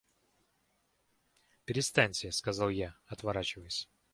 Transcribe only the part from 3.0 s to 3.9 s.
отворачиваясь.